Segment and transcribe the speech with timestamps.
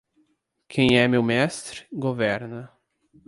[0.67, 2.71] Quem é meu mestre, governa